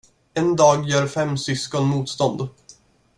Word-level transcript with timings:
En 0.35 0.55
dag 0.55 0.89
gör 0.89 1.07
fem 1.07 1.37
syskon 1.37 1.87
motstånd. 1.87 2.47